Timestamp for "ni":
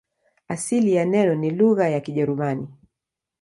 1.35-1.49